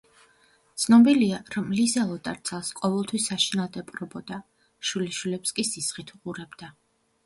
[0.83, 4.43] ცნობილია, რომ ლიზელოტა რძალს ყოველთვის საშინლად ეპყრობოდა,
[4.93, 6.77] შვილიშვილებს კი ზიზღით უყურებდა.